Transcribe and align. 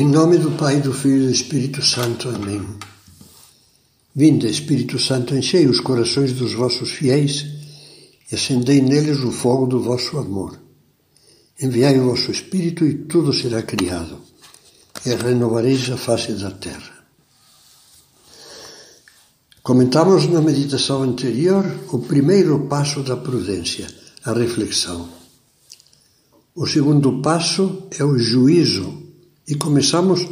Em 0.00 0.08
nome 0.08 0.38
do 0.38 0.52
Pai, 0.52 0.80
do 0.80 0.94
Filho 0.94 1.24
e 1.24 1.26
do 1.26 1.30
Espírito 1.30 1.82
Santo. 1.82 2.30
Amém. 2.30 2.66
Vinde, 4.16 4.46
Espírito 4.46 4.98
Santo, 4.98 5.36
enchei 5.36 5.66
os 5.66 5.78
corações 5.78 6.32
dos 6.32 6.54
vossos 6.54 6.90
fiéis 6.90 7.44
e 8.32 8.34
acendei 8.34 8.80
neles 8.80 9.18
o 9.18 9.30
fogo 9.30 9.66
do 9.66 9.78
vosso 9.78 10.16
amor. 10.16 10.58
Enviai 11.60 11.98
o 11.98 12.06
vosso 12.06 12.30
Espírito 12.30 12.86
e 12.86 12.94
tudo 12.94 13.30
será 13.30 13.60
criado, 13.60 14.22
e 15.04 15.14
renovareis 15.14 15.90
a 15.90 15.98
face 15.98 16.32
da 16.32 16.50
terra. 16.50 17.04
Comentamos 19.62 20.26
na 20.30 20.40
meditação 20.40 21.02
anterior 21.02 21.62
o 21.92 21.98
primeiro 21.98 22.60
passo 22.68 23.02
da 23.02 23.18
prudência, 23.18 23.86
a 24.24 24.32
reflexão. 24.32 25.10
O 26.54 26.66
segundo 26.66 27.20
passo 27.20 27.82
é 27.98 28.02
o 28.02 28.18
juízo, 28.18 28.99
e 29.50 29.56
começamos 29.56 30.26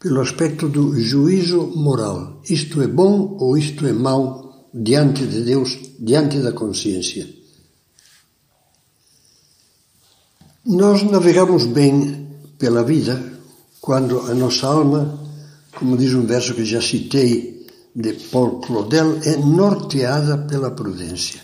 pelo 0.00 0.22
aspecto 0.22 0.66
do 0.68 0.98
juízo 0.98 1.72
moral. 1.76 2.40
Isto 2.48 2.80
é 2.80 2.86
bom 2.86 3.36
ou 3.38 3.56
isto 3.56 3.86
é 3.86 3.92
mau 3.92 4.68
diante 4.72 5.26
de 5.26 5.42
Deus, 5.42 5.78
diante 6.00 6.38
da 6.38 6.52
consciência. 6.52 7.28
Nós 10.64 11.02
navegamos 11.02 11.66
bem 11.66 12.26
pela 12.58 12.82
vida 12.82 13.22
quando 13.80 14.20
a 14.20 14.34
nossa 14.34 14.66
alma, 14.66 15.20
como 15.78 15.96
diz 15.96 16.14
um 16.14 16.26
verso 16.26 16.54
que 16.54 16.64
já 16.64 16.80
citei 16.80 17.66
de 17.94 18.14
Paul 18.14 18.60
Claudel 18.60 19.20
é 19.22 19.36
norteada 19.36 20.38
pela 20.38 20.70
prudência. 20.70 21.40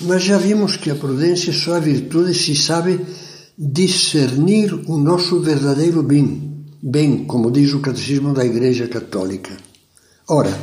Mas 0.00 0.22
já 0.22 0.38
vimos 0.38 0.76
que 0.76 0.90
a 0.90 0.94
prudência 0.94 1.52
só 1.52 1.76
é 1.76 1.80
virtude 1.80 2.34
se 2.34 2.56
sabe 2.56 3.04
discernir 3.60 4.72
o 4.88 4.96
nosso 4.96 5.40
verdadeiro 5.40 6.02
bem, 6.02 6.64
bem, 6.82 7.26
como 7.26 7.50
diz 7.50 7.74
o 7.74 7.80
Catecismo 7.80 8.32
da 8.32 8.44
Igreja 8.44 8.88
Católica. 8.88 9.54
Ora, 10.26 10.58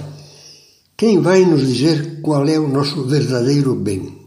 quem 0.97 1.21
vai 1.21 1.45
nos 1.45 1.61
dizer 1.61 2.21
qual 2.21 2.47
é 2.47 2.57
o 2.57 2.67
nosso 2.67 3.05
verdadeiro 3.05 3.75
bem? 3.75 4.17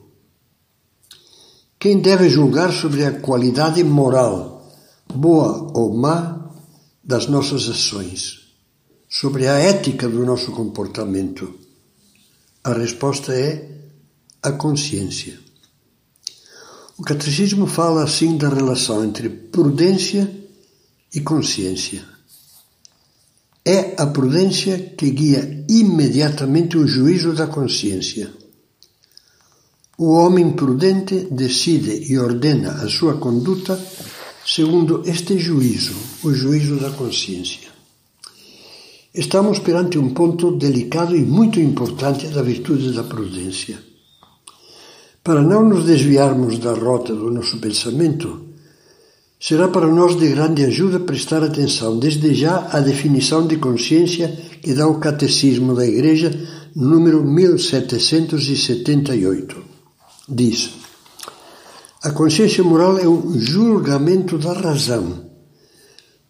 Quem 1.81 2.01
deve 2.01 2.29
julgar 2.29 2.73
sobre 2.73 3.05
a 3.05 3.21
qualidade 3.21 3.83
moral, 3.83 4.71
boa 5.13 5.73
ou 5.75 5.97
má, 5.97 6.53
das 7.03 7.27
nossas 7.27 7.69
ações? 7.69 8.41
sobre 9.11 9.49
a 9.49 9.59
ética 9.59 10.09
do 10.09 10.25
nosso 10.25 10.53
comportamento? 10.53 11.59
A 12.63 12.73
resposta 12.73 13.35
é 13.35 13.69
a 14.41 14.53
consciência. 14.53 15.37
O 17.01 17.03
catecismo 17.03 17.67
fala 17.67 18.05
assim 18.05 18.37
da 18.37 18.51
relação 18.51 19.03
entre 19.03 19.31
prudência 19.31 20.31
e 21.15 21.19
consciência. 21.23 22.05
É 23.65 23.95
a 23.97 24.07
prudência 24.07 24.79
que 24.99 25.11
guia 25.11 25.65
imediatamente 25.67 26.77
o 26.77 26.87
juízo 26.87 27.33
da 27.33 27.47
consciência. 27.47 28.31
O 29.97 30.11
homem 30.13 30.53
prudente 30.53 31.27
decide 31.31 32.13
e 32.13 32.19
ordena 32.19 32.73
a 32.83 32.89
sua 32.91 33.17
conduta 33.17 33.83
segundo 34.45 35.03
este 35.07 35.39
juízo, 35.39 35.95
o 36.23 36.35
juízo 36.35 36.77
da 36.77 36.91
consciência. 36.91 37.71
Estamos 39.15 39.59
perante 39.59 39.99
um 39.99 40.13
ponto 40.13 40.51
delicado 40.51 41.17
e 41.17 41.23
muito 41.23 41.59
importante 41.59 42.27
da 42.27 42.43
virtude 42.43 42.93
da 42.93 43.03
prudência. 43.03 43.90
Para 45.23 45.43
não 45.43 45.63
nos 45.63 45.85
desviarmos 45.85 46.59
da 46.59 46.73
rota 46.73 47.15
do 47.15 47.31
nosso 47.31 47.59
pensamento, 47.59 48.41
será 49.39 49.69
para 49.69 49.87
nós 49.87 50.17
de 50.17 50.27
grande 50.29 50.65
ajuda 50.65 50.99
prestar 50.99 51.45
atenção 51.45 51.99
desde 51.99 52.33
já 52.33 52.71
à 52.73 52.81
definição 52.81 53.47
de 53.47 53.59
consciência 53.59 54.35
que 54.63 54.73
dá 54.73 54.87
o 54.87 54.99
Catecismo 54.99 55.75
da 55.75 55.87
Igreja, 55.87 56.33
número 56.75 57.23
1778. 57.23 59.63
Diz: 60.27 60.71
A 62.03 62.13
consciência 62.13 62.65
moral 62.65 62.99
é 62.99 63.07
um 63.07 63.39
julgamento 63.39 64.39
da 64.39 64.55
razão, 64.55 65.27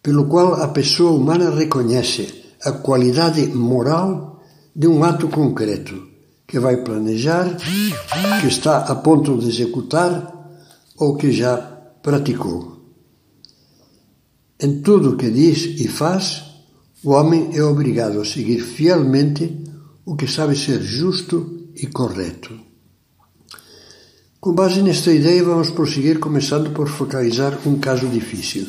pelo 0.03 0.25
qual 0.25 0.55
a 0.55 0.67
pessoa 0.67 1.11
humana 1.11 1.49
reconhece 1.49 2.43
a 2.61 2.73
qualidade 2.73 3.47
moral 3.47 4.43
de 4.75 4.85
um 4.85 5.01
ato 5.01 5.29
concreto 5.29 6.10
que 6.51 6.59
vai 6.59 6.83
planejar, 6.83 7.55
que 8.41 8.47
está 8.47 8.79
a 8.79 8.95
ponto 8.95 9.37
de 9.37 9.47
executar 9.47 10.11
ou 10.97 11.15
que 11.15 11.31
já 11.31 11.55
praticou. 12.03 12.77
Em 14.59 14.81
tudo 14.81 15.11
o 15.11 15.17
que 15.17 15.29
diz 15.31 15.79
e 15.79 15.87
faz, 15.87 16.43
o 17.05 17.11
homem 17.11 17.51
é 17.53 17.63
obrigado 17.63 18.19
a 18.19 18.25
seguir 18.25 18.59
fielmente 18.59 19.63
o 20.05 20.17
que 20.17 20.27
sabe 20.27 20.57
ser 20.57 20.81
justo 20.81 21.69
e 21.73 21.87
correto. 21.87 22.59
Com 24.41 24.53
base 24.53 24.81
nesta 24.81 25.13
ideia, 25.13 25.43
vamos 25.45 25.69
prosseguir 25.69 26.19
começando 26.19 26.71
por 26.71 26.89
focalizar 26.89 27.57
um 27.65 27.79
caso 27.79 28.09
difícil. 28.09 28.67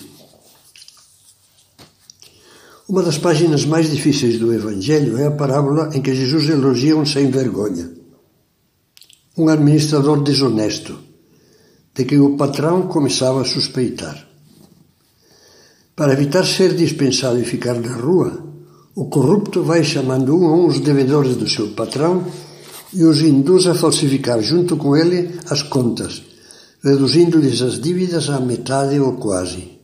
Uma 2.88 3.03
das 3.03 3.16
páginas 3.16 3.65
mais 3.65 3.88
difíceis 3.88 4.38
do 4.38 4.53
Evangelho 4.53 5.16
é 5.16 5.26
a 5.26 5.31
parábola 5.31 5.91
em 5.94 6.03
que 6.03 6.15
Jesus 6.15 6.48
elogia 6.48 6.97
um 6.97 7.06
sem 7.06 7.31
vergonha, 7.31 7.93
um 9.38 9.48
administrador 9.48 10.20
desonesto, 10.20 10.98
de 11.94 12.04
que 12.04 12.19
o 12.19 12.37
patrão 12.37 12.88
começava 12.88 13.41
a 13.41 13.44
suspeitar. 13.44 14.26
Para 15.94 16.12
evitar 16.12 16.44
ser 16.44 16.75
dispensado 16.75 17.38
e 17.38 17.44
ficar 17.44 17.75
na 17.81 17.94
rua, 17.94 18.44
o 18.97 19.04
corrupto 19.04 19.62
vai 19.62 19.84
chamando 19.84 20.37
um 20.37 20.47
a 20.47 20.53
um 20.53 20.66
os 20.66 20.81
devedores 20.81 21.37
do 21.37 21.48
seu 21.48 21.69
patrão 21.71 22.26
e 22.92 23.04
os 23.04 23.22
induz 23.22 23.69
a 23.69 23.76
falsificar 23.76 24.42
junto 24.42 24.76
com 24.76 24.97
ele 24.97 25.38
as 25.48 25.62
contas, 25.62 26.21
reduzindo-lhes 26.82 27.62
as 27.62 27.81
dívidas 27.81 28.28
à 28.28 28.41
metade 28.41 28.98
ou 28.98 29.12
quase. 29.15 29.78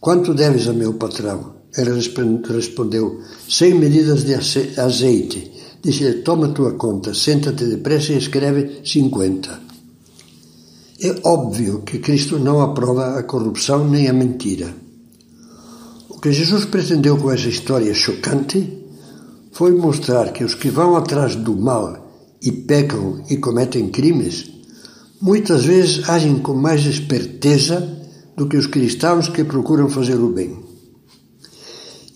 Quanto 0.00 0.32
deves 0.32 0.68
a 0.68 0.72
meu 0.72 0.94
patrão? 0.94 1.57
Ele 1.76 1.92
respondeu: 1.92 3.20
Cem 3.48 3.74
medidas 3.74 4.24
de 4.24 4.34
azeite. 4.80 5.52
Disse-lhe: 5.82 6.22
Toma 6.22 6.48
tua 6.48 6.72
conta, 6.72 7.14
senta-te 7.14 7.64
depressa 7.64 8.12
e 8.12 8.18
escreve 8.18 8.80
cinquenta. 8.84 9.60
É 11.00 11.14
óbvio 11.22 11.82
que 11.82 11.98
Cristo 11.98 12.38
não 12.38 12.60
aprova 12.60 13.18
a 13.18 13.22
corrupção 13.22 13.88
nem 13.88 14.08
a 14.08 14.12
mentira. 14.12 14.74
O 16.08 16.18
que 16.18 16.32
Jesus 16.32 16.64
pretendeu 16.64 17.16
com 17.16 17.30
essa 17.30 17.48
história 17.48 17.94
chocante 17.94 18.76
foi 19.52 19.70
mostrar 19.72 20.32
que 20.32 20.42
os 20.42 20.54
que 20.54 20.68
vão 20.68 20.96
atrás 20.96 21.36
do 21.36 21.56
mal 21.56 22.08
e 22.42 22.50
pecam 22.50 23.22
e 23.30 23.36
cometem 23.36 23.88
crimes, 23.88 24.50
muitas 25.20 25.64
vezes 25.64 26.08
agem 26.08 26.38
com 26.38 26.54
mais 26.54 26.84
esperteza 26.84 27.96
do 28.36 28.48
que 28.48 28.56
os 28.56 28.66
cristãos 28.66 29.28
que 29.28 29.44
procuram 29.44 29.88
fazer 29.88 30.16
o 30.16 30.32
bem. 30.32 30.67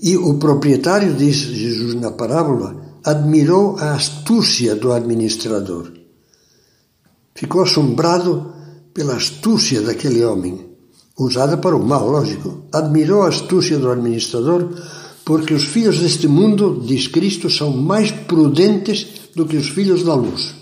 E 0.03 0.17
o 0.17 0.35
proprietário, 0.35 1.15
diz 1.15 1.37
Jesus 1.37 1.95
na 1.95 2.11
parábola, 2.11 2.99
admirou 3.05 3.77
a 3.79 3.93
astúcia 3.93 4.75
do 4.75 4.91
administrador. 4.91 5.93
Ficou 7.37 7.63
assombrado 7.63 8.53
pela 8.93 9.15
astúcia 9.15 9.81
daquele 9.81 10.25
homem, 10.25 10.67
usada 11.17 11.57
para 11.57 11.77
o 11.77 11.87
mal, 11.87 12.11
lógico. 12.11 12.65
Admirou 12.73 13.23
a 13.23 13.29
astúcia 13.29 13.79
do 13.79 13.89
administrador, 13.89 14.71
porque 15.25 15.55
os 15.55 15.63
filhos 15.63 16.01
deste 16.01 16.27
mundo, 16.27 16.83
diz 16.85 17.07
Cristo, 17.07 17.49
são 17.49 17.71
mais 17.71 18.11
prudentes 18.11 19.07
do 19.37 19.47
que 19.47 19.57
os 19.57 19.69
filhos 19.69 20.03
da 20.03 20.15
luz. 20.15 20.53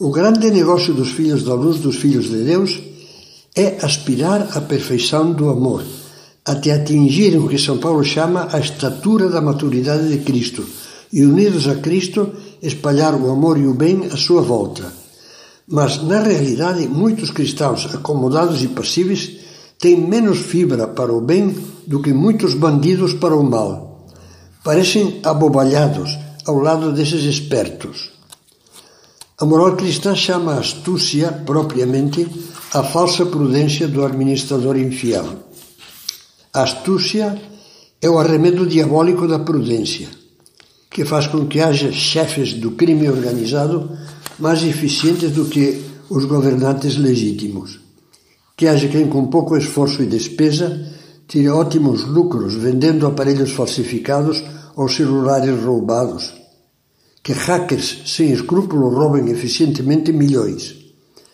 O 0.00 0.10
grande 0.10 0.50
negócio 0.50 0.94
dos 0.94 1.10
filhos 1.10 1.44
da 1.44 1.52
luz, 1.52 1.80
dos 1.80 1.96
filhos 1.96 2.30
de 2.30 2.44
Deus, 2.44 2.80
é 3.54 3.84
aspirar 3.84 4.56
à 4.56 4.60
perfeição 4.62 5.32
do 5.32 5.50
amor 5.50 5.84
até 6.44 6.72
atingirem 6.72 7.38
o 7.38 7.48
que 7.48 7.58
São 7.58 7.78
Paulo 7.78 8.04
chama 8.04 8.48
a 8.52 8.58
estatura 8.58 9.28
da 9.28 9.40
maturidade 9.40 10.08
de 10.08 10.18
Cristo 10.18 10.64
e, 11.12 11.24
unidos 11.24 11.66
a 11.66 11.76
Cristo, 11.76 12.32
espalhar 12.60 13.14
o 13.14 13.30
amor 13.30 13.58
e 13.58 13.66
o 13.66 13.72
bem 13.72 14.06
à 14.12 14.16
sua 14.16 14.42
volta. 14.42 14.92
Mas, 15.66 16.02
na 16.02 16.20
realidade, 16.20 16.86
muitos 16.86 17.30
cristãos 17.30 17.88
acomodados 17.94 18.62
e 18.62 18.68
passíveis 18.68 19.38
têm 19.78 19.96
menos 19.96 20.38
fibra 20.38 20.86
para 20.86 21.12
o 21.12 21.20
bem 21.20 21.56
do 21.86 22.02
que 22.02 22.12
muitos 22.12 22.54
bandidos 22.54 23.14
para 23.14 23.34
o 23.34 23.42
mal. 23.42 24.06
Parecem 24.62 25.20
abobalhados 25.24 26.18
ao 26.46 26.58
lado 26.58 26.92
desses 26.92 27.24
espertos. 27.24 28.10
A 29.38 29.44
moral 29.44 29.76
cristã 29.76 30.14
chama 30.14 30.54
a 30.54 30.60
astúcia, 30.60 31.32
propriamente, 31.32 32.26
a 32.72 32.82
falsa 32.82 33.26
prudência 33.26 33.88
do 33.88 34.04
administrador 34.04 34.76
infiel. 34.76 35.53
A 36.54 36.62
astúcia 36.62 37.36
é 38.00 38.08
o 38.08 38.16
arremedo 38.16 38.64
diabólico 38.64 39.26
da 39.26 39.40
prudência, 39.40 40.08
que 40.88 41.04
faz 41.04 41.26
com 41.26 41.46
que 41.46 41.58
haja 41.58 41.90
chefes 41.90 42.54
do 42.54 42.70
crime 42.70 43.10
organizado 43.10 43.90
mais 44.38 44.62
eficientes 44.62 45.32
do 45.32 45.46
que 45.46 45.82
os 46.08 46.24
governantes 46.26 46.96
legítimos. 46.96 47.80
que 48.56 48.68
haja 48.68 48.86
quem 48.86 49.08
com 49.08 49.26
pouco 49.26 49.56
esforço 49.56 50.00
e 50.00 50.06
despesa 50.06 50.68
tire 51.26 51.48
ótimos 51.48 52.04
lucros 52.04 52.54
vendendo 52.54 53.04
aparelhos 53.04 53.50
falsificados 53.50 54.40
ou 54.76 54.88
celulares 54.88 55.60
roubados, 55.60 56.34
que 57.20 57.32
hackers 57.32 58.02
sem 58.06 58.30
escrúpulo 58.30 58.90
roubem 58.90 59.28
eficientemente 59.28 60.12
milhões, 60.12 60.76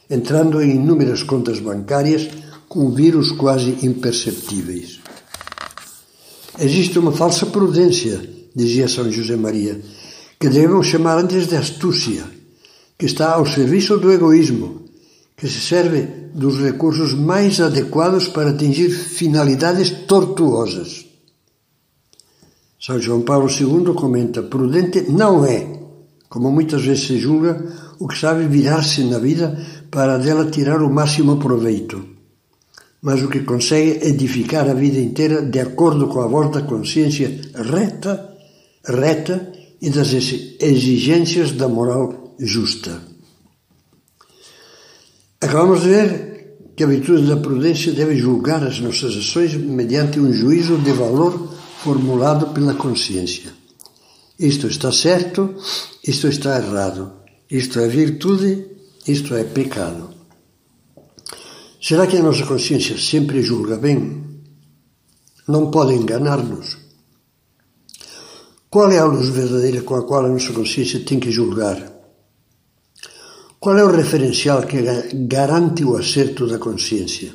entrando 0.09 0.63
em 0.63 0.77
inúmeras 0.77 1.23
contas 1.23 1.61
bancárias 1.61 2.27
com 2.67 2.89
vírus 2.91 3.33
quase 3.33 3.85
imperceptíveis. 3.85 5.00
Existe 6.61 6.99
uma 6.99 7.11
falsa 7.11 7.47
prudência, 7.47 8.21
dizia 8.55 8.87
São 8.87 9.11
José 9.11 9.35
Maria, 9.35 9.81
que 10.39 10.51
devemos 10.51 10.87
chamar 10.87 11.17
antes 11.17 11.47
de 11.47 11.57
astúcia, 11.57 12.25
que 12.99 13.07
está 13.07 13.33
ao 13.33 13.47
serviço 13.47 13.97
do 13.97 14.13
egoísmo, 14.13 14.83
que 15.35 15.49
se 15.49 15.59
serve 15.59 16.03
dos 16.35 16.61
recursos 16.61 17.15
mais 17.15 17.63
adequados 17.63 18.29
para 18.29 18.51
atingir 18.51 18.91
finalidades 18.91 19.89
tortuosas. 20.07 21.07
São 22.79 23.01
João 23.01 23.23
Paulo 23.23 23.49
II 23.49 23.95
comenta: 23.95 24.43
prudente 24.43 25.11
não 25.11 25.47
é, 25.47 25.67
como 26.29 26.53
muitas 26.53 26.83
vezes 26.83 27.07
se 27.07 27.19
julga, 27.19 27.65
o 27.99 28.07
que 28.07 28.19
sabe 28.19 28.47
virar-se 28.47 29.03
na 29.05 29.19
vida 29.19 29.59
para 29.91 30.19
dela 30.19 30.51
tirar 30.51 30.83
o 30.83 30.93
máximo 30.93 31.39
proveito, 31.39 32.20
mas 33.03 33.23
o 33.23 33.29
que 33.29 33.41
consegue 33.41 34.07
edificar 34.07 34.69
a 34.69 34.75
vida 34.75 34.99
inteira 34.99 35.43
de 35.43 35.61
acordo 35.61 36.09
com 36.09 36.21
a 36.21 36.27
voz 36.27 36.51
da 36.51 36.63
consciência 36.63 37.41
reta, 37.55 38.37
reta 38.85 39.53
e 39.81 39.89
das 39.89 40.13
exigências 40.13 41.53
da 41.53 41.69
moral 41.69 42.35
justa. 42.39 43.01
Acabamos 45.41 45.81
de 45.83 45.89
ver 45.89 46.31
que 46.77 46.85
a 46.85 46.87
virtude 46.87 47.27
da 47.27 47.37
prudência 47.37 47.93
deve 47.93 48.17
julgar 48.17 48.63
as 48.63 48.79
nossas 48.81 49.17
ações 49.17 49.55
mediante 49.55 50.21
um 50.21 50.33
juízo 50.33 50.77
de 50.79 50.93
valor 50.93 51.55
formulado 51.83 52.49
pela 52.49 52.75
consciência. 52.75 53.53
Isto 54.39 54.67
está 54.67 54.93
certo, 54.93 55.55
isto 56.07 56.29
está 56.29 56.59
errado, 56.59 57.13
isto 57.51 57.81
é 57.81 57.89
virtude, 57.89 58.67
isto 59.07 59.35
é 59.35 59.45
pecado. 59.45 60.20
Será 61.81 62.07
que 62.07 62.19
a 62.19 62.23
nossa 62.23 62.45
consciência 62.45 62.99
sempre 62.99 63.41
julga 63.41 63.79
bem? 63.79 64.23
Não 65.49 65.71
pode 65.71 65.95
enganar-nos. 65.95 66.77
Qual 68.69 68.93
é 68.93 68.99
a 68.99 69.05
luz 69.07 69.31
verdadeira 69.31 69.81
com 69.81 69.95
a 69.95 70.07
qual 70.07 70.27
a 70.27 70.29
nossa 70.29 70.53
consciência 70.53 71.01
tem 71.01 71.19
que 71.19 71.31
julgar? 71.31 71.91
Qual 73.59 73.79
é 73.79 73.83
o 73.83 73.91
referencial 73.91 74.63
que 74.63 74.83
garante 75.27 75.83
o 75.83 75.97
acerto 75.97 76.47
da 76.47 76.59
consciência? 76.59 77.35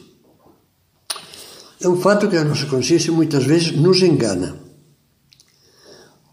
É 1.81 1.89
um 1.89 1.97
fato 1.97 2.29
que 2.29 2.37
a 2.37 2.43
nossa 2.43 2.67
consciência 2.67 3.11
muitas 3.11 3.45
vezes 3.45 3.71
nos 3.71 4.01
engana. 4.03 4.57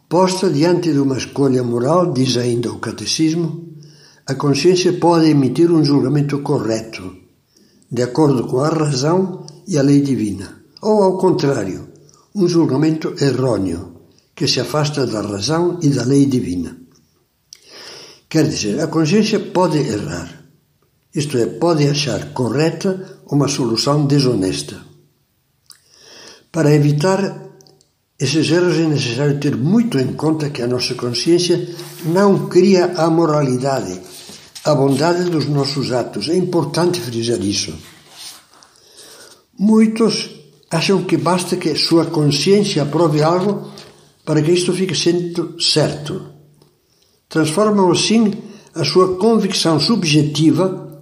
Posta 0.06 0.50
diante 0.50 0.92
de 0.92 0.98
uma 0.98 1.16
escolha 1.16 1.62
moral, 1.62 2.12
diz 2.12 2.36
ainda 2.36 2.70
o 2.70 2.78
Catecismo, 2.78 3.74
a 4.26 4.34
consciência 4.34 4.92
pode 4.92 5.30
emitir 5.30 5.70
um 5.70 5.82
julgamento 5.82 6.40
correto, 6.42 7.21
de 7.92 8.02
acordo 8.02 8.46
com 8.46 8.60
a 8.60 8.70
razão 8.70 9.44
e 9.68 9.76
a 9.76 9.82
lei 9.82 10.00
divina, 10.00 10.64
ou, 10.80 11.02
ao 11.02 11.18
contrário, 11.18 11.88
um 12.34 12.48
julgamento 12.48 13.14
errôneo, 13.22 13.92
que 14.34 14.48
se 14.48 14.60
afasta 14.60 15.06
da 15.06 15.20
razão 15.20 15.78
e 15.82 15.90
da 15.90 16.02
lei 16.02 16.24
divina. 16.24 16.74
Quer 18.30 18.48
dizer, 18.48 18.80
a 18.80 18.86
consciência 18.86 19.38
pode 19.38 19.76
errar, 19.76 20.42
isto 21.14 21.36
é, 21.36 21.44
pode 21.44 21.86
achar 21.86 22.32
correta 22.32 23.20
uma 23.30 23.46
solução 23.46 24.06
desonesta. 24.06 24.80
Para 26.50 26.74
evitar 26.74 27.18
esses 28.18 28.50
erros 28.50 28.78
é 28.78 28.86
necessário 28.86 29.38
ter 29.38 29.54
muito 29.54 29.98
em 29.98 30.14
conta 30.14 30.48
que 30.48 30.62
a 30.62 30.66
nossa 30.66 30.94
consciência 30.94 31.68
não 32.06 32.48
cria 32.48 32.86
a 32.96 33.10
moralidade, 33.10 34.00
a 34.64 34.74
bondade 34.74 35.30
dos 35.30 35.46
nossos 35.46 35.92
atos. 35.92 36.28
É 36.28 36.36
importante 36.36 37.00
frisar 37.00 37.40
isso. 37.40 37.74
Muitos 39.58 40.30
acham 40.70 41.04
que 41.04 41.16
basta 41.16 41.56
que 41.56 41.74
sua 41.74 42.06
consciência 42.06 42.82
aprove 42.82 43.22
algo 43.22 43.70
para 44.24 44.40
que 44.42 44.52
isto 44.52 44.72
fique 44.72 44.94
sendo 44.94 45.60
certo 45.60 46.32
transformam 47.32 47.90
assim 47.90 48.30
a 48.74 48.84
sua 48.84 49.16
convicção 49.16 49.80
subjetiva, 49.80 51.00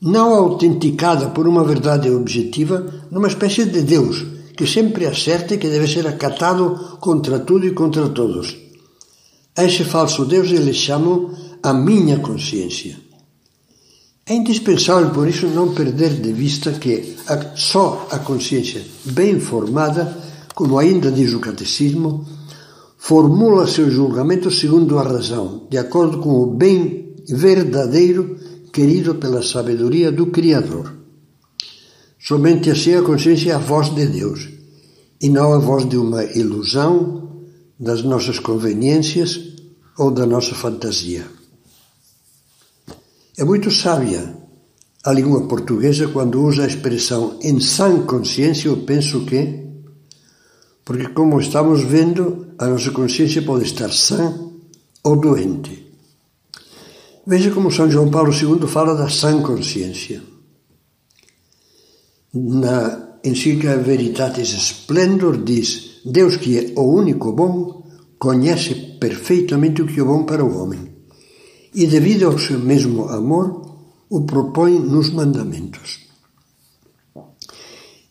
não 0.00 0.32
autenticada 0.32 1.30
por 1.30 1.48
uma 1.48 1.64
verdade 1.64 2.08
objetiva, 2.08 2.86
numa 3.10 3.26
espécie 3.26 3.64
de 3.64 3.82
Deus 3.82 4.24
que 4.56 4.64
sempre 4.64 5.06
acerta 5.06 5.54
e 5.54 5.58
que 5.58 5.68
deve 5.68 5.88
ser 5.88 6.06
acatado 6.06 6.98
contra 7.00 7.40
tudo 7.40 7.66
e 7.66 7.72
contra 7.72 8.08
todos. 8.10 8.56
A 9.56 9.64
esse 9.64 9.82
falso 9.82 10.24
Deus 10.24 10.52
eles 10.52 10.76
chamam 10.76 11.34
a 11.62 11.72
minha 11.72 12.18
consciência. 12.18 12.96
É 14.26 14.34
indispensável, 14.34 15.10
por 15.10 15.28
isso, 15.28 15.46
não 15.48 15.74
perder 15.74 16.20
de 16.20 16.32
vista 16.32 16.72
que 16.72 17.16
só 17.56 18.06
a 18.10 18.18
consciência 18.18 18.82
bem 19.04 19.38
formada, 19.40 20.16
como 20.54 20.78
ainda 20.78 21.10
diz 21.10 21.32
o 21.34 21.40
Catecismo, 21.40 22.26
formula 22.98 23.66
seu 23.66 23.90
julgamento 23.90 24.50
segundo 24.50 24.98
a 24.98 25.02
razão, 25.02 25.66
de 25.68 25.76
acordo 25.76 26.18
com 26.18 26.40
o 26.40 26.46
bem 26.46 27.14
verdadeiro 27.28 28.36
querido 28.72 29.16
pela 29.16 29.42
sabedoria 29.42 30.12
do 30.12 30.26
Criador. 30.26 30.94
Somente 32.18 32.70
assim 32.70 32.94
a 32.94 33.02
consciência 33.02 33.52
é 33.52 33.54
a 33.54 33.58
voz 33.58 33.92
de 33.92 34.06
Deus 34.06 34.48
e 35.20 35.28
não 35.28 35.52
a 35.52 35.58
voz 35.58 35.88
de 35.88 35.96
uma 35.96 36.24
ilusão, 36.24 37.22
das 37.82 38.04
nossas 38.04 38.38
conveniências 38.38 39.40
ou 39.98 40.12
da 40.12 40.24
nossa 40.24 40.54
fantasia. 40.54 41.26
É 43.36 43.44
muito 43.44 43.70
sábia 43.70 44.36
a 45.02 45.10
língua 45.10 45.48
portuguesa 45.48 46.06
quando 46.08 46.42
usa 46.42 46.64
a 46.64 46.66
expressão 46.66 47.38
em 47.42 47.58
sã 47.60 48.02
consciência, 48.02 48.68
eu 48.68 48.76
penso 48.78 49.24
que 49.24 49.62
porque, 50.84 51.08
como 51.08 51.40
estamos 51.40 51.82
vendo, 51.82 52.48
a 52.58 52.66
nossa 52.66 52.90
consciência 52.90 53.40
pode 53.40 53.64
estar 53.64 53.90
sã 53.90 54.36
ou 55.02 55.16
doente. 55.16 55.94
Veja 57.26 57.50
como 57.52 57.70
São 57.70 57.90
João 57.90 58.10
Paulo 58.10 58.32
II 58.32 58.66
fala 58.66 58.94
da 58.94 59.08
sã 59.08 59.40
consciência. 59.40 60.22
Na 62.34 63.16
encíclica 63.24 63.78
Veritatis 63.78 64.52
Splendor 64.52 65.42
diz: 65.42 66.00
Deus, 66.04 66.36
que 66.36 66.58
é 66.58 66.72
o 66.76 66.82
único 66.82 67.32
bom, 67.32 67.86
conhece 68.18 68.74
perfeitamente 69.00 69.80
o 69.80 69.86
que 69.86 70.00
é 70.00 70.04
bom 70.04 70.24
para 70.24 70.44
o 70.44 70.62
homem 70.62 70.91
e, 71.74 71.86
devido 71.86 72.26
ao 72.26 72.38
seu 72.38 72.58
mesmo 72.58 73.08
amor, 73.08 73.76
o 74.08 74.22
propõe 74.22 74.78
nos 74.78 75.10
mandamentos. 75.10 76.00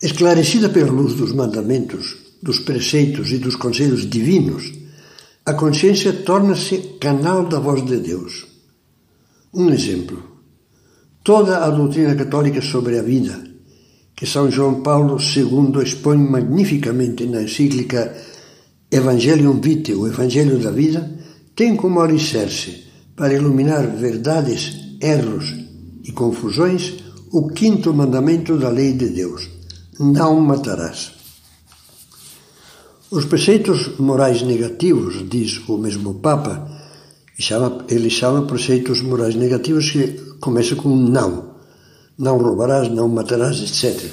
Esclarecida 0.02 0.70
pela 0.70 0.92
luz 0.92 1.14
dos 1.14 1.32
mandamentos, 1.32 2.18
dos 2.42 2.60
preceitos 2.60 3.32
e 3.32 3.38
dos 3.38 3.56
conselhos 3.56 4.10
divinos, 4.10 4.72
a 5.46 5.54
consciência 5.54 6.12
torna-se 6.12 6.98
canal 7.00 7.48
da 7.48 7.60
voz 7.60 7.86
de 7.86 7.98
Deus. 7.98 8.48
Um 9.54 9.70
exemplo. 9.70 10.24
Toda 11.24 11.64
a 11.64 11.70
doutrina 11.70 12.16
católica 12.16 12.62
sobre 12.62 12.98
a 12.98 13.04
vida, 13.04 13.44
que 14.16 14.26
São 14.26 14.50
João 14.50 14.82
Paulo 14.82 15.18
II 15.20 15.84
expõe 15.84 16.18
magnificamente 16.18 17.28
na 17.28 17.44
encíclica 17.44 18.16
Evangelium 18.90 19.62
Vitae, 19.62 19.94
o 19.94 20.08
Evangelho 20.08 20.58
da 20.58 20.72
Vida, 20.72 21.12
tem 21.56 21.76
como 21.76 22.02
alicerce, 22.02 22.91
para 23.16 23.34
iluminar 23.34 23.88
verdades, 23.88 24.98
erros 25.00 25.54
e 26.04 26.12
confusões, 26.12 26.96
o 27.32 27.48
quinto 27.48 27.94
mandamento 27.94 28.58
da 28.58 28.70
lei 28.70 28.94
de 28.94 29.10
Deus: 29.10 29.50
não 30.00 30.40
matarás. 30.42 31.14
Os 33.12 33.26
preceitos 33.26 34.00
morais 34.00 34.42
negativos, 34.42 35.28
diz 35.30 35.62
o 35.68 35.78
mesmo 35.78 36.16
Papa, 36.16 36.66
ele 37.90 38.10
chama 38.10 38.44
preceitos 38.44 39.02
morais 39.02 39.36
negativos 39.36 39.92
que 39.92 40.08
começam 40.40 40.78
com 40.78 40.96
não. 40.96 41.52
Não 42.18 42.38
roubarás, 42.38 42.90
não 42.90 43.08
matarás, 43.08 43.60
etc. 43.60 44.12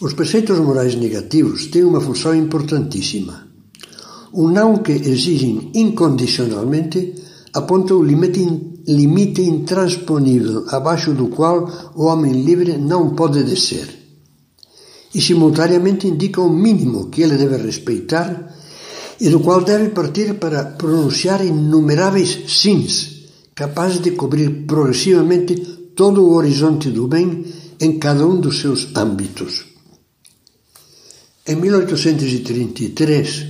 Os 0.00 0.14
preceitos 0.14 0.58
morais 0.58 0.94
negativos 0.94 1.66
têm 1.66 1.84
uma 1.84 2.00
função 2.00 2.34
importantíssima. 2.34 3.46
O 4.32 4.48
não 4.48 4.78
que 4.78 4.92
exigem 4.92 5.70
incondicionalmente 5.74 7.14
aponta 7.58 7.94
o 7.94 8.02
limite, 8.02 8.42
limite 8.86 9.42
intransponível 9.42 10.66
abaixo 10.68 11.12
do 11.14 11.28
qual 11.28 11.56
o 11.94 12.04
homem 12.04 12.32
livre 12.48 12.76
não 12.76 13.14
pode 13.14 13.42
descer 13.42 14.06
e 15.16 15.20
simultaneamente 15.20 16.06
indica 16.06 16.42
o 16.42 16.50
mínimo 16.50 17.08
que 17.08 17.22
ele 17.22 17.38
deve 17.38 17.56
respeitar 17.56 18.54
e 19.18 19.30
do 19.30 19.40
qual 19.40 19.64
deve 19.64 19.88
partir 19.90 20.34
para 20.34 20.76
pronunciar 20.76 21.42
inumeráveis 21.42 22.52
sims, 22.52 23.30
capazes 23.54 24.00
de 24.00 24.10
cobrir 24.10 24.66
progressivamente 24.66 25.56
todo 25.96 26.22
o 26.22 26.34
horizonte 26.34 26.90
do 26.90 27.08
bem 27.08 27.46
em 27.80 27.98
cada 27.98 28.26
um 28.26 28.38
dos 28.38 28.60
seus 28.60 28.94
âmbitos. 28.94 29.64
Em 31.46 31.56
1833, 31.56 33.46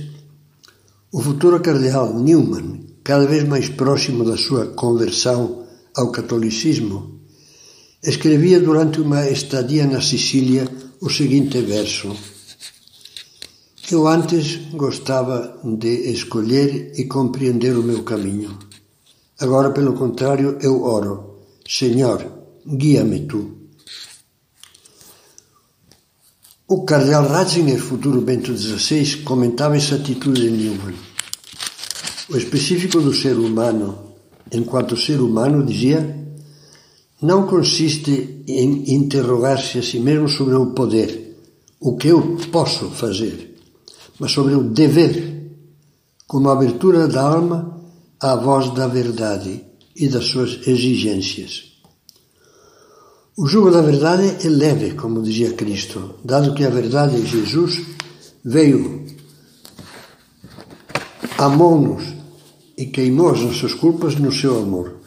o 1.11 1.21
futuro 1.21 1.59
cardeal 1.59 2.17
Newman, 2.17 2.86
cada 3.07 3.25
vez 3.25 3.47
mais 3.47 3.69
próximo 3.69 4.25
da 4.25 4.35
sua 4.35 4.65
conversão 4.65 5.65
ao 5.95 6.11
catolicismo, 6.11 7.21
escrevia 8.03 8.59
durante 8.59 8.99
uma 8.99 9.29
estadia 9.29 9.87
na 9.87 10.01
Sicília 10.01 10.67
o 10.99 11.09
seguinte 11.09 11.61
verso: 11.61 12.13
Eu 13.89 14.05
antes 14.09 14.59
gostava 14.73 15.57
de 15.63 16.11
escolher 16.11 16.91
e 16.97 17.05
compreender 17.05 17.77
o 17.77 17.81
meu 17.81 18.03
caminho. 18.03 18.59
Agora, 19.39 19.69
pelo 19.69 19.93
contrário, 19.93 20.57
eu 20.59 20.83
oro: 20.83 21.45
Senhor, 21.65 22.19
guia-me 22.67 23.21
tu. 23.25 23.55
O 26.67 26.83
cardeal 26.83 27.25
Ratzinger, 27.25 27.79
futuro 27.79 28.19
Bento 28.19 28.51
XVI, 28.53 29.23
comentava 29.23 29.77
essa 29.77 29.95
atitude 29.95 30.41
de 30.41 30.49
Newman. 30.49 31.06
O 32.29 32.35
específico 32.35 32.99
do 32.99 33.13
ser 33.13 33.37
humano, 33.37 33.97
enquanto 34.51 34.97
ser 34.97 35.21
humano, 35.21 35.65
dizia, 35.65 36.27
não 37.21 37.47
consiste 37.47 38.43
em 38.45 38.93
interrogar-se 38.95 39.79
a 39.79 39.83
si 39.83 39.97
mesmo 39.99 40.27
sobre 40.27 40.55
o 40.55 40.67
poder, 40.67 41.37
o 41.79 41.95
que 41.95 42.09
eu 42.09 42.37
posso 42.51 42.89
fazer, 42.89 43.55
mas 44.19 44.31
sobre 44.31 44.55
o 44.55 44.63
dever, 44.63 45.55
como 46.27 46.49
abertura 46.49 47.07
da 47.07 47.21
alma 47.21 47.79
à 48.19 48.35
voz 48.35 48.71
da 48.73 48.87
verdade 48.87 49.63
e 49.95 50.09
das 50.09 50.25
suas 50.25 50.67
exigências. 50.67 51.77
O 53.37 53.47
jugo 53.47 53.71
da 53.71 53.81
verdade 53.81 54.45
é 54.45 54.49
leve, 54.49 54.95
como 54.95 55.21
dizia 55.21 55.53
Cristo, 55.53 56.15
dado 56.25 56.53
que 56.53 56.65
a 56.65 56.69
verdade, 56.69 57.25
Jesus, 57.25 57.81
veio, 58.43 59.05
amou-nos 61.37 62.16
e 62.77 62.85
queimou 62.85 63.29
as 63.29 63.41
nossas 63.41 63.73
culpas 63.73 64.15
no 64.15 64.31
seu 64.31 64.59
amor. 64.59 64.97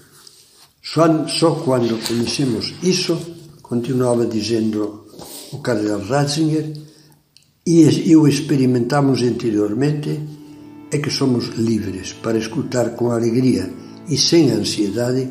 Só, 0.83 1.29
só 1.29 1.55
quando 1.57 2.05
conhecemos 2.07 2.75
isso, 2.83 3.17
continuava 3.63 4.27
dizendo 4.27 5.07
o 5.53 5.59
cardeal 5.59 6.01
Ratzinger, 6.01 6.73
e, 7.67 8.17
o 8.17 8.27
experimentamos 8.27 9.23
interiormente, 9.23 10.21
é 10.91 10.99
que 10.99 11.11
somos 11.11 11.51
livres 11.57 12.13
para 12.13 12.39
escutar 12.39 12.97
com 12.97 13.11
alegria 13.11 13.71
e 14.09 14.17
sem 14.17 14.51
ansiedade 14.51 15.31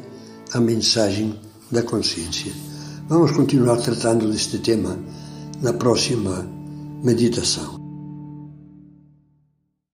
a 0.53 0.59
mensagem 0.59 1.37
da 1.69 1.83
consciência. 1.83 2.53
Vamos 3.09 3.31
continuar 3.31 3.77
tratando 3.77 4.31
deste 4.31 4.59
tema 4.59 4.97
na 5.61 5.73
próxima 5.73 6.47
meditação. 7.03 7.78